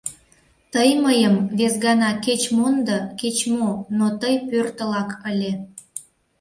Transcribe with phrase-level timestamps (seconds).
[0.73, 5.51] Тый мыйым вес гана кеч мондо, кеч-мо, но тый пӧртылак ыле.